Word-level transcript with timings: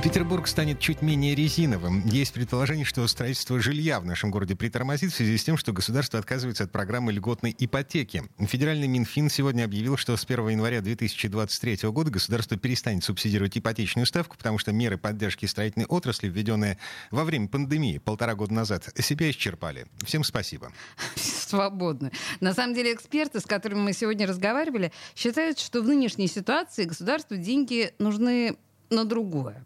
Петербург 0.00 0.46
станет 0.46 0.78
чуть 0.78 1.02
менее 1.02 1.34
резиновым. 1.34 2.06
Есть 2.06 2.32
предположение, 2.32 2.84
что 2.84 3.06
строительство 3.08 3.58
жилья 3.58 3.98
в 3.98 4.04
нашем 4.04 4.30
городе 4.30 4.54
притормозит 4.54 5.12
в 5.12 5.16
связи 5.16 5.36
с 5.36 5.42
тем, 5.42 5.56
что 5.56 5.72
государство 5.72 6.18
отказывается 6.20 6.64
от 6.64 6.70
программы 6.70 7.12
льготной 7.12 7.54
ипотеки. 7.58 8.22
Федеральный 8.38 8.86
Минфин 8.86 9.28
сегодня 9.28 9.64
объявил, 9.64 9.96
что 9.96 10.16
с 10.16 10.24
1 10.24 10.48
января 10.50 10.82
2023 10.82 11.88
года 11.88 12.10
государство 12.10 12.56
перестанет 12.56 13.02
субсидировать 13.02 13.58
ипотечную 13.58 14.06
ставку, 14.06 14.36
потому 14.36 14.58
что 14.58 14.72
меры 14.72 14.98
поддержки 14.98 15.46
строительной 15.46 15.86
отрасли, 15.86 16.28
введенные 16.28 16.78
во 17.10 17.24
время 17.24 17.48
пандемии 17.48 17.98
полтора 17.98 18.34
года 18.34 18.54
назад, 18.54 18.88
себя 18.98 19.30
исчерпали. 19.30 19.86
Всем 20.04 20.22
спасибо. 20.22 20.70
Свободны. 21.16 22.12
На 22.40 22.54
самом 22.54 22.74
деле 22.74 22.92
эксперты, 22.94 23.40
с 23.40 23.46
которыми 23.46 23.80
мы 23.80 23.92
сегодня 23.94 24.26
разговаривали, 24.26 24.92
считают, 25.16 25.58
что 25.58 25.82
в 25.82 25.88
нынешней 25.88 26.28
ситуации 26.28 26.84
государству 26.84 27.36
деньги 27.36 27.92
нужны 27.98 28.58
на 28.90 29.04
другое. 29.04 29.64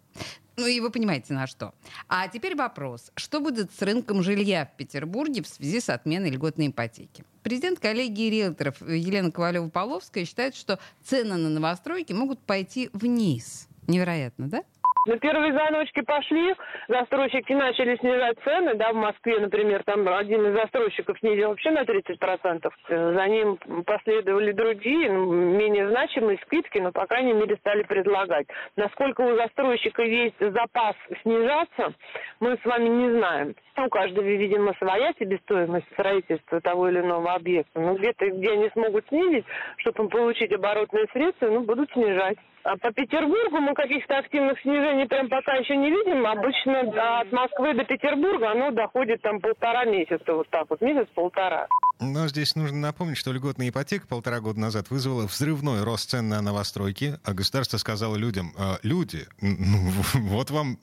Ну 0.57 0.67
и 0.67 0.81
вы 0.81 0.91
понимаете, 0.91 1.33
на 1.33 1.47
что. 1.47 1.75
А 2.09 2.29
теперь 2.29 2.55
вопрос. 2.55 3.11
Что 3.17 3.41
будет 3.41 3.73
с 3.73 3.81
рынком 3.81 4.23
жилья 4.23 4.67
в 4.67 4.77
Петербурге 4.77 5.43
в 5.43 5.49
связи 5.49 5.81
с 5.81 5.89
отменой 5.89 6.31
льготной 6.31 6.69
ипотеки? 6.69 7.25
Президент 7.43 7.79
коллегии 7.79 8.31
риэлторов 8.31 8.81
Елена 8.83 9.29
Ковалева-Половская 9.29 10.25
считает, 10.25 10.55
что 10.55 10.79
цены 11.05 11.37
на 11.37 11.49
новостройки 11.49 12.13
могут 12.13 12.39
пойти 12.41 12.91
вниз. 12.93 13.67
Невероятно, 13.89 14.49
да? 14.49 14.63
Ну, 15.05 15.19
первые 15.19 15.53
звоночки 15.53 16.01
пошли, 16.03 16.55
застройщики 16.87 17.53
начали 17.53 17.97
снижать 17.97 18.37
цены, 18.45 18.75
да, 18.75 18.93
в 18.93 18.95
Москве, 18.95 19.41
например, 19.41 19.83
там 19.83 20.07
один 20.07 20.47
из 20.47 20.53
застройщиков 20.55 21.19
снизил 21.19 21.49
вообще 21.49 21.73
на 21.73 21.81
30%. 21.81 22.71
Э, 22.89 23.13
за 23.13 23.29
ним 23.29 23.59
последовали 23.85 24.53
другие, 24.53 25.11
ну, 25.11 25.33
менее 25.33 25.89
значимые 25.89 26.39
скидки, 26.47 26.79
но, 26.79 26.93
по 26.93 27.07
крайней 27.07 27.33
мере, 27.33 27.57
стали 27.57 27.83
предлагать. 27.83 28.47
Насколько 28.77 29.23
у 29.23 29.37
застройщика 29.37 30.03
есть 30.03 30.39
запас 30.39 30.95
снижаться, 31.23 31.95
мы 32.39 32.57
с 32.57 32.65
вами 32.65 32.89
не 32.89 33.11
знаем. 33.11 33.55
У 33.77 33.89
каждого, 33.89 34.25
видимо, 34.25 34.73
своя 34.79 35.13
себестоимость 35.19 35.91
строительства 35.95 36.61
того 36.61 36.89
или 36.89 37.01
иного 37.01 37.35
объекта. 37.35 37.81
Но 37.81 37.95
где-то, 37.95 38.31
где 38.31 38.53
они 38.53 38.69
смогут 38.71 39.05
снизить, 39.09 39.47
чтобы 39.79 40.09
получить 40.09 40.53
оборотные 40.53 41.07
средства, 41.13 41.49
ну, 41.49 41.63
будут 41.63 41.91
снижать. 41.91 42.37
А 42.65 42.77
по 42.77 42.93
Петербургу 42.93 43.59
мы 43.59 43.75
каких-то 43.75 44.19
активных 44.19 44.61
снижений 44.61 45.07
прям 45.07 45.29
пока 45.29 45.55
еще 45.55 45.77
не 45.77 45.91
видим. 45.91 46.25
Обычно 46.25 47.21
от 47.21 47.33
Москвы 47.33 47.75
до 47.75 47.85
Петербурга 47.85 48.53
оно 48.53 48.71
доходит 48.71 49.21
там 49.23 49.41
полтора 49.41 49.85
месяца, 49.85 50.33
вот 50.33 50.49
так 50.49 50.67
вот, 50.71 50.81
месяц-полтора. 50.81 51.67
Но 52.01 52.29
здесь 52.29 52.55
нужно 52.57 52.79
напомнить, 52.79 53.17
что 53.17 53.33
льготная 53.33 53.69
ипотека 53.69 54.07
полтора 54.07 54.41
года 54.41 54.59
назад 54.61 54.91
вызвала 54.91 55.27
взрывной 55.27 55.83
рост 55.83 56.11
цен 56.11 56.29
на 56.29 56.41
новостройки, 56.41 57.19
а 57.25 57.33
государство 57.33 57.79
сказало 57.79 58.17
людям, 58.17 58.55
«Э, 58.57 58.79
люди, 58.83 59.27
ну, 59.41 59.93
вот 60.15 60.51
вам, 60.51 60.79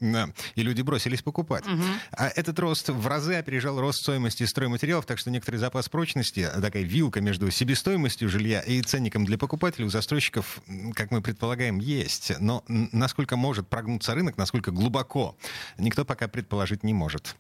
и 0.56 0.62
люди 0.62 0.82
бросились 0.82 1.22
покупать. 1.22 1.66
Угу. 1.66 1.84
А 2.12 2.28
этот 2.30 2.58
рост 2.60 2.90
в 2.90 3.08
разы 3.08 3.36
опережал 3.36 3.80
рост 3.80 4.00
стоимости 4.00 4.44
стройматериалов, 4.44 5.06
так 5.06 5.20
что 5.20 5.32
некоторый 5.32 5.58
запас 5.58 5.90
прочности, 5.90 6.48
такая 6.62 6.84
вилка 6.84 7.22
между 7.22 7.52
себестоимостью 7.52 8.30
жилья 8.30 8.62
и 8.62 8.82
ценником 8.82 9.26
для 9.26 9.38
покупателей 9.38 9.86
у 9.86 9.90
застройщиков, 9.90 10.62
как 10.94 11.12
мы 11.12 11.22
предполагаем, 11.22 11.80
есть. 11.80 12.34
Но 12.40 12.64
насколько 12.68 13.36
может 13.36 13.68
прогнуться 13.68 14.14
рынок, 14.16 14.38
насколько 14.38 14.72
глубоко, 14.72 15.36
никто 15.78 16.06
пока 16.06 16.28
предположить 16.28 16.84
не 16.84 16.94
может. 16.94 17.36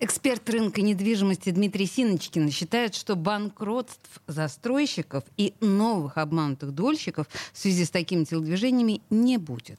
Эксперт 0.00 0.48
рынка 0.50 0.82
недвижимости 0.82 1.50
Дмитрий 1.50 1.86
Синочкин 1.86 2.50
считает, 2.50 2.94
что 2.94 3.16
банкротств 3.16 4.20
застройщиков 4.26 5.24
и 5.36 5.54
новых 5.60 6.18
обманутых 6.18 6.72
дольщиков 6.72 7.26
в 7.52 7.58
связи 7.58 7.84
с 7.84 7.90
такими 7.90 8.24
телодвижениями 8.24 9.00
не 9.10 9.38
будет. 9.38 9.78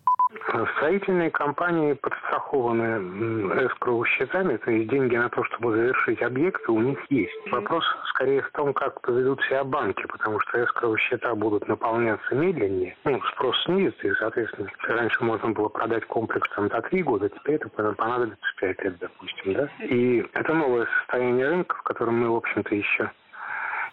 Строительные 0.77 1.29
компании 1.29 1.93
подстрахованы 1.93 3.65
эскроу 3.65 4.05
счетами, 4.05 4.57
то 4.57 4.71
есть 4.71 4.89
деньги 4.89 5.15
на 5.15 5.29
то, 5.29 5.43
чтобы 5.43 5.73
завершить 5.75 6.21
объекты, 6.21 6.71
у 6.71 6.79
них 6.79 6.99
есть. 7.09 7.51
Вопрос 7.51 7.83
скорее 8.09 8.41
в 8.41 8.51
том, 8.51 8.73
как 8.73 9.01
поведут 9.01 9.41
себя 9.43 9.63
банки, 9.63 10.05
потому 10.07 10.39
что 10.39 10.63
эскроу 10.63 10.97
счета 10.97 11.35
будут 11.35 11.67
наполняться 11.67 12.33
медленнее, 12.33 12.95
ну, 13.03 13.21
спрос 13.33 13.61
снизится, 13.65 14.07
и, 14.07 14.13
соответственно, 14.13 14.69
раньше 14.87 15.23
можно 15.23 15.49
было 15.49 15.67
продать 15.67 16.05
комплекс 16.05 16.49
там 16.55 16.69
за 16.69 16.81
три 16.83 17.03
года, 17.03 17.29
теперь 17.29 17.55
это 17.55 17.69
понадобится 17.69 18.47
пять 18.59 18.81
лет, 18.83 18.97
допустим, 18.99 19.53
да. 19.53 19.69
И 19.79 20.25
это 20.33 20.53
новое 20.53 20.87
состояние 20.99 21.49
рынка, 21.49 21.75
в 21.75 21.83
котором 21.83 22.19
мы, 22.19 22.29
в 22.31 22.35
общем-то, 22.35 22.73
еще 22.73 23.11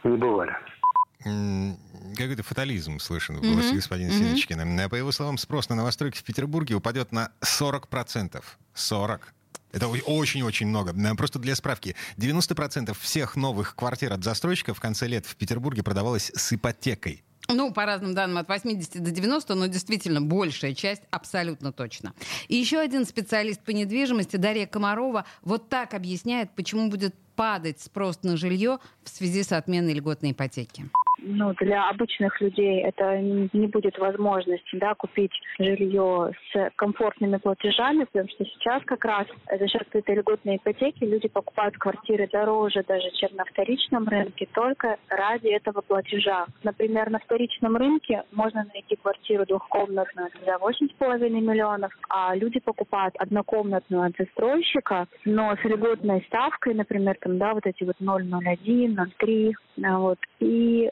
не 0.05 0.17
бывали 0.17 0.55
какой-то 1.23 2.43
фатализм 2.43 2.99
слышен 2.99 3.37
в 3.37 3.41
голосе 3.41 3.71
mm-hmm. 3.71 3.77
господина 3.77 4.11
mm-hmm. 4.11 4.19
Синочкина. 4.19 4.89
По 4.89 4.95
его 4.95 5.13
словам, 5.13 5.39
спрос 5.39 5.69
на 5.69 5.75
новостройки 5.75 6.19
в 6.19 6.25
Петербурге 6.25 6.75
упадет 6.75 7.13
на 7.13 7.31
40%. 7.41 8.43
40. 8.75 9.35
Это 9.73 9.89
очень-очень 9.89 10.69
много. 10.69 10.95
Просто 11.17 11.39
для 11.39 11.57
справки. 11.57 11.97
90% 12.17 12.97
всех 13.01 13.37
новых 13.37 13.75
квартир 13.75 14.13
от 14.13 14.23
застройщика 14.23 14.73
в 14.75 14.81
конце 14.81 15.09
лет 15.09 15.27
в 15.27 15.35
Петербурге 15.37 15.83
продавалось 15.83 16.31
с 16.35 16.53
ипотекой. 16.53 17.25
Ну, 17.49 17.73
по 17.73 17.85
разным 17.85 18.15
данным, 18.15 18.39
от 18.39 18.49
80 18.49 19.03
до 19.03 19.11
90, 19.11 19.55
но 19.55 19.67
действительно 19.67 20.23
большая 20.23 20.75
часть 20.75 21.03
абсолютно 21.11 21.73
точно. 21.73 22.15
И 22.49 22.57
еще 22.57 22.79
один 22.79 23.05
специалист 23.05 23.61
по 23.61 23.71
недвижимости, 23.71 24.37
Дарья 24.37 24.67
Комарова, 24.67 25.27
вот 25.43 25.69
так 25.69 25.93
объясняет, 25.93 26.55
почему 26.55 26.89
будет 26.89 27.15
падать 27.37 27.81
спрос 27.81 28.23
на 28.23 28.37
жилье 28.37 28.79
в 29.03 29.11
связи 29.11 29.43
с 29.43 29.53
отменой 29.53 29.93
льготной 29.93 30.31
ипотеки 30.31 30.89
ну, 31.25 31.55
для 31.61 31.89
обычных 31.89 32.41
людей 32.41 32.83
это 32.83 33.19
не 33.19 33.67
будет 33.67 33.99
возможности 33.99 34.77
да, 34.77 34.95
купить 34.95 35.33
жилье 35.59 36.33
с 36.53 36.71
комфортными 36.77 37.39
платежами, 37.39 38.05
потому 38.05 38.29
что 38.29 38.45
сейчас 38.45 38.83
как 38.85 39.05
раз 39.05 39.27
за 39.51 39.67
счет 39.69 39.87
этой 39.93 40.17
льготной 40.17 40.57
ипотеки 40.57 41.05
люди 41.05 41.29
покупают 41.29 41.77
квартиры 41.79 42.29
дороже 42.31 42.85
даже, 42.87 43.11
чем 43.13 43.31
на 43.37 43.45
вторичном 43.45 44.07
рынке, 44.09 44.47
только 44.53 44.97
ради 45.09 45.49
этого 45.49 45.81
платежа. 45.81 46.47
Например, 46.63 47.11
на 47.11 47.19
вторичном 47.19 47.77
рынке 47.77 48.23
можно 48.33 48.67
найти 48.73 48.97
квартиру 48.97 49.47
двухкомнатную 49.47 50.31
за 50.45 50.57
8,5 50.57 51.31
миллионов, 51.31 51.93
а 52.09 52.35
люди 52.35 52.61
покупают 52.61 53.15
однокомнатную 53.19 54.05
от 54.05 54.13
застройщика, 54.19 55.07
но 55.25 55.57
с 55.57 55.65
льготной 55.65 56.23
ставкой, 56.29 56.75
например, 56.75 57.17
там, 57.21 57.39
да, 57.39 57.55
вот 57.55 57.67
эти 57.67 57.85
вот 57.85 57.97
0,01, 58.01 58.95
0,3, 58.95 59.53
вот, 59.99 60.19
и 60.41 60.91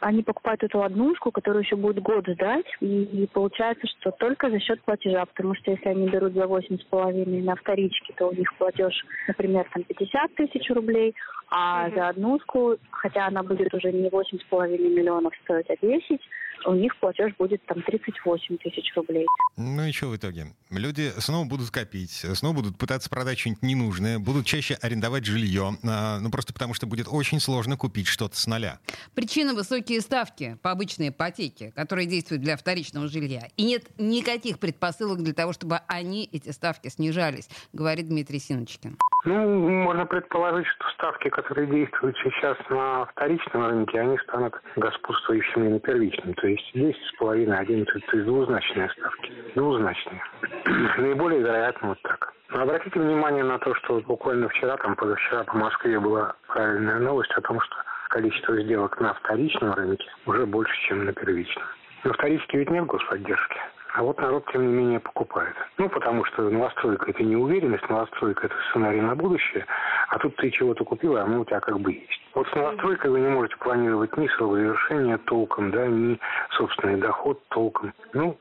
они 0.00 0.22
покупают 0.22 0.62
эту 0.62 0.82
однушку, 0.82 1.30
которую 1.30 1.62
еще 1.62 1.76
будет 1.76 2.02
год 2.02 2.26
ждать, 2.26 2.66
и, 2.80 3.02
и 3.02 3.26
получается, 3.26 3.86
что 3.86 4.10
только 4.10 4.50
за 4.50 4.58
счет 4.60 4.82
платежа, 4.82 5.24
потому 5.26 5.54
что 5.54 5.70
если 5.70 5.88
они 5.88 6.08
берут 6.08 6.34
за 6.34 6.46
восемь 6.46 6.78
с 6.78 6.84
половиной 6.84 7.42
на 7.42 7.54
вторичке, 7.56 8.12
то 8.16 8.28
у 8.28 8.34
них 8.34 8.52
платеж, 8.54 8.94
например, 9.28 9.66
там 9.72 9.84
50 9.84 10.34
тысяч 10.34 10.70
рублей, 10.70 11.14
а 11.50 11.88
mm-hmm. 11.88 11.94
за 11.94 12.08
однушку, 12.08 12.76
хотя 12.90 13.26
она 13.26 13.42
будет 13.42 13.72
уже 13.74 13.92
не 13.92 14.08
восемь 14.08 14.38
с 14.38 14.44
половиной 14.44 14.90
миллионов 14.90 15.32
стоить, 15.44 15.68
а 15.68 15.76
10, 15.80 16.20
у 16.66 16.74
них 16.74 16.96
платеж 16.98 17.32
будет 17.38 17.64
там 17.66 17.82
38 17.82 18.58
тысяч 18.58 18.92
рублей. 18.94 19.26
Ну 19.56 19.84
и 19.84 19.92
что 19.92 20.08
в 20.08 20.16
итоге? 20.16 20.54
Люди 20.70 21.12
снова 21.18 21.46
будут 21.46 21.70
копить, 21.70 22.24
снова 22.34 22.56
будут 22.56 22.78
пытаться 22.78 23.10
продать 23.10 23.38
что-нибудь 23.38 23.62
ненужное, 23.62 24.18
будут 24.18 24.46
чаще 24.46 24.74
арендовать 24.74 25.24
жилье, 25.24 25.76
а, 25.84 26.18
ну 26.20 26.30
просто 26.30 26.52
потому 26.52 26.74
что 26.74 26.86
будет 26.86 27.06
очень 27.08 27.40
сложно 27.40 27.76
купить 27.76 28.06
что-то 28.06 28.38
с 28.38 28.46
нуля. 28.46 28.80
Причина 29.14 29.54
высокие 29.54 30.00
ставки 30.00 30.58
по 30.62 30.70
обычной 30.70 31.08
ипотеке, 31.08 31.72
которые 31.72 32.06
действуют 32.06 32.42
для 32.42 32.56
вторичного 32.56 33.08
жилья. 33.08 33.48
И 33.56 33.64
нет 33.64 33.84
никаких 33.98 34.58
предпосылок 34.58 35.22
для 35.22 35.34
того, 35.34 35.52
чтобы 35.52 35.80
они, 35.86 36.28
эти 36.32 36.50
ставки, 36.50 36.88
снижались, 36.88 37.48
говорит 37.72 38.08
Дмитрий 38.08 38.38
Синочкин. 38.38 38.98
Ну, 39.24 39.68
можно 39.84 40.04
предположить, 40.04 40.66
что 40.66 40.88
ставки, 40.94 41.28
которые 41.28 41.68
действуют 41.68 42.16
сейчас 42.24 42.56
на 42.68 43.06
вторичном 43.06 43.66
рынке, 43.66 44.00
они 44.00 44.18
станут 44.18 44.60
господствующими 44.74 45.68
на 45.68 45.78
первичном. 45.78 46.34
То 46.34 46.48
есть 46.48 46.74
10,5, 46.74 47.52
11, 47.52 47.86
то 48.06 48.16
есть 48.16 48.26
двузначные 48.26 48.90
ставки. 48.90 49.32
Двузначные. 49.54 50.22
Наиболее 50.98 51.40
вероятно 51.40 51.90
вот 51.90 52.02
так. 52.02 52.32
Но 52.50 52.62
обратите 52.62 52.98
внимание 52.98 53.44
на 53.44 53.58
то, 53.58 53.74
что 53.76 54.00
буквально 54.00 54.48
вчера, 54.48 54.76
там 54.78 54.96
позавчера 54.96 55.44
по 55.44 55.56
Москве 55.56 56.00
была 56.00 56.34
правильная 56.48 56.98
новость 56.98 57.32
о 57.32 57.40
том, 57.42 57.60
что 57.60 57.76
количество 58.08 58.60
сделок 58.60 59.00
на 59.00 59.14
вторичном 59.14 59.72
рынке 59.72 60.04
уже 60.26 60.46
больше, 60.46 60.74
чем 60.88 61.04
на 61.04 61.12
первичном. 61.12 61.64
На 62.02 62.12
вторичке 62.12 62.58
ведь 62.58 62.70
нет 62.70 62.86
господдержки. 62.86 63.56
А 63.94 64.02
вот 64.02 64.18
народ, 64.18 64.46
тем 64.50 64.66
не 64.66 64.72
менее, 64.72 65.00
покупает. 65.00 65.54
Ну, 65.76 65.88
потому 65.90 66.24
что 66.24 66.48
новостройка– 66.48 67.06
это 67.10 67.22
не 67.22 67.36
уверенность, 67.36 67.86
новостройка– 67.90 68.46
это 68.48 68.54
сценарий 68.70 69.02
на 69.02 69.14
будущее, 69.14 69.66
А 70.12 70.18
тут 70.18 70.36
ты 70.36 70.50
чего-то 70.50 70.84
купил, 70.84 71.16
а 71.16 71.22
оно 71.22 71.40
у 71.40 71.44
тебя 71.46 71.58
как 71.60 71.80
бы 71.80 71.90
есть. 71.90 72.20
Вот 72.34 72.46
с 72.46 72.54
новостройкой 72.54 73.10
вы 73.10 73.20
не 73.20 73.28
можете 73.28 73.56
планировать 73.56 74.14
ни 74.18 74.28
срок 74.36 74.56
завершения 74.56 75.16
толком, 75.16 75.70
да, 75.70 75.86
ни 75.86 76.20
собственный 76.58 77.00
доход 77.00 77.42
толком. 77.48 77.94
Ну, 78.12 78.38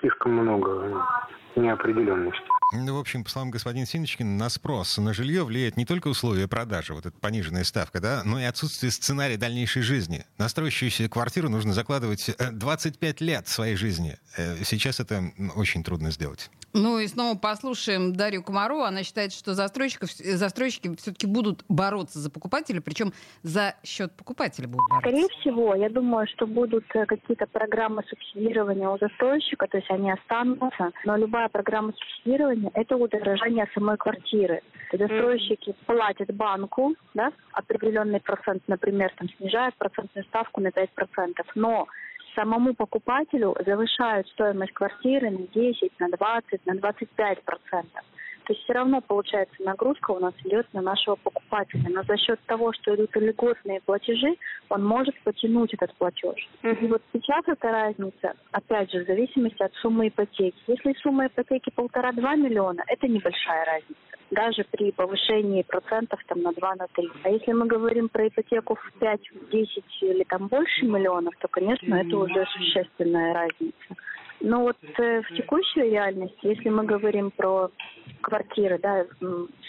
слишком 0.00 0.32
много 0.32 1.06
неопределенности. 1.54 2.42
Ну, 2.72 2.96
в 2.96 2.98
общем, 2.98 3.22
по 3.22 3.30
словам 3.30 3.52
господина 3.52 3.86
Синочкина, 3.86 4.28
на 4.28 4.48
спрос 4.48 4.98
на 4.98 5.14
жилье 5.14 5.44
влияет 5.44 5.76
не 5.76 5.84
только 5.84 6.08
условия 6.08 6.48
продажи, 6.48 6.94
вот 6.94 7.06
эта 7.06 7.16
пониженная 7.20 7.62
ставка, 7.62 8.00
да, 8.00 8.22
но 8.24 8.40
и 8.40 8.42
отсутствие 8.42 8.90
сценария 8.90 9.36
дальнейшей 9.36 9.82
жизни. 9.82 10.24
На 10.38 10.48
строящуюся 10.48 11.08
квартиру 11.08 11.48
нужно 11.48 11.72
закладывать 11.74 12.34
25 12.38 13.22
э, 13.22 13.24
лет 13.24 13.46
своей 13.46 13.76
жизни. 13.76 14.16
Э, 14.36 14.56
сейчас 14.64 14.98
это 14.98 15.22
очень 15.54 15.84
трудно 15.84 16.10
сделать. 16.10 16.50
Ну 16.74 16.98
и 16.98 17.06
снова 17.06 17.38
послушаем 17.38 18.12
Дарью 18.12 18.42
Комарову. 18.42 18.82
Она 18.82 19.04
считает, 19.04 19.32
что 19.32 19.54
застройщиков, 19.54 20.10
застройщики 20.10 20.94
все-таки 20.96 21.28
будут 21.28 21.64
бороться 21.68 22.18
за 22.18 22.30
покупателя, 22.30 22.80
причем 22.80 23.12
за 23.44 23.76
счет 23.84 24.12
покупателя 24.12 24.66
будут 24.66 24.88
бороться. 24.90 25.08
Скорее 25.08 25.28
всего, 25.40 25.74
я 25.76 25.88
думаю, 25.88 26.26
что 26.26 26.48
будут 26.48 26.84
э, 26.94 27.06
какие-то 27.06 27.46
программы 27.46 28.02
субсидирования 28.08 28.88
у 28.88 28.98
застройщика, 28.98 29.68
то 29.68 29.76
есть 29.76 29.88
они 29.88 30.10
останутся, 30.10 30.90
но 31.04 31.16
любая 31.16 31.48
программа 31.48 31.92
субсидирования– 31.92 32.72
это 32.74 32.96
удорожание 32.96 33.68
самой 33.72 33.96
квартиры. 33.96 34.60
Застройщики 34.92 35.76
платят 35.86 36.34
банку, 36.34 36.94
да, 37.14 37.30
определенный 37.52 38.20
процент, 38.20 38.64
например, 38.66 39.12
там 39.16 39.28
снижают 39.38 39.76
процентную 39.76 40.24
ставку 40.24 40.60
на 40.60 40.68
5%, 40.68 40.86
но 41.54 41.86
самому 42.34 42.74
покупателю 42.74 43.56
завышают 43.64 44.28
стоимость 44.28 44.72
квартиры 44.72 45.30
на 45.30 45.46
10, 45.46 45.92
на 45.98 46.08
20, 46.08 46.66
на 46.66 46.74
25 46.76 47.42
процентов. 47.42 48.04
То 48.44 48.52
есть 48.52 48.64
все 48.64 48.74
равно 48.74 49.00
получается 49.00 49.62
нагрузка 49.62 50.10
у 50.10 50.18
нас 50.18 50.34
идет 50.44 50.66
на 50.72 50.82
нашего 50.82 51.16
покупателя. 51.16 51.88
Но 51.88 52.02
за 52.02 52.16
счет 52.16 52.38
того, 52.46 52.72
что 52.72 52.94
идут 52.94 53.14
льготные 53.16 53.80
платежи, 53.80 54.36
он 54.68 54.84
может 54.84 55.18
потянуть 55.22 55.72
этот 55.74 55.94
платеж. 55.94 56.48
И 56.62 56.86
вот 56.86 57.02
сейчас 57.12 57.42
эта 57.46 57.70
разница, 57.70 58.34
опять 58.52 58.90
же, 58.92 59.04
в 59.04 59.06
зависимости 59.06 59.62
от 59.62 59.72
суммы 59.76 60.08
ипотеки. 60.08 60.56
Если 60.66 60.94
сумма 61.00 61.26
ипотеки 61.26 61.70
полтора-два 61.70 62.34
миллиона, 62.36 62.82
это 62.86 63.08
небольшая 63.08 63.64
разница 63.64 64.00
даже 64.30 64.64
при 64.70 64.90
повышении 64.90 65.62
процентов 65.62 66.18
там, 66.26 66.42
на 66.42 66.52
2 66.52 66.74
на 66.76 66.86
3. 66.88 67.08
А 67.24 67.28
если 67.28 67.52
мы 67.52 67.66
говорим 67.66 68.08
про 68.08 68.26
ипотеку 68.26 68.74
в 68.74 68.98
5, 68.98 69.20
10 69.52 69.84
или 70.00 70.24
там 70.24 70.48
больше 70.48 70.86
миллионов, 70.86 71.34
то, 71.38 71.48
конечно, 71.48 71.94
это 71.94 72.16
уже 72.16 72.44
существенная 72.56 73.32
разница. 73.34 73.94
Но 74.40 74.60
вот 74.60 74.76
э, 74.98 75.22
в 75.22 75.36
текущей 75.36 75.82
реальности, 75.82 76.38
если 76.42 76.68
мы 76.68 76.84
говорим 76.84 77.30
про 77.30 77.70
квартиры, 78.24 78.78
да, 78.78 79.06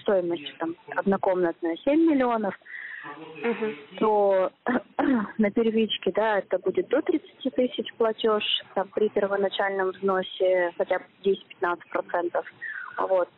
стоимость 0.02 0.58
там 0.58 0.76
однокомнатная 0.96 1.76
7 1.78 2.12
миллионов, 2.12 2.56
угу. 3.44 3.74
то 4.00 4.52
на 5.38 5.52
первичке, 5.52 6.12
да, 6.12 6.40
это 6.40 6.58
будет 6.60 6.88
до 6.88 7.02
30 7.02 7.56
тысяч 7.56 7.94
платеж, 7.98 8.44
там 8.74 8.88
при 8.90 9.10
первоначальном 9.10 9.92
взносе 9.92 10.72
хотя 10.78 11.00
бы 11.00 11.06
10-15 11.24 11.80
процентов. 11.90 12.46
Вот. 12.98 13.30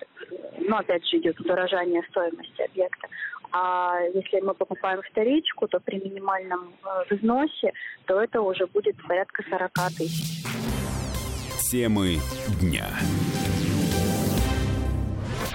Но 0.59 0.77
опять 0.77 1.05
же 1.07 1.17
идет 1.17 1.39
удорожание 1.39 2.03
стоимости 2.09 2.61
объекта. 2.61 3.07
А 3.51 3.99
если 4.13 4.39
мы 4.41 4.53
покупаем 4.53 5.01
вторичку, 5.01 5.67
то 5.67 5.79
при 5.79 5.97
минимальном 5.97 6.73
э, 6.83 7.15
взносе, 7.15 7.73
то 8.05 8.21
это 8.21 8.41
уже 8.41 8.67
будет 8.67 8.95
порядка 9.07 9.43
40 9.49 9.71
тысяч. 9.97 10.43
Темы 11.71 12.17
дня. 12.61 12.87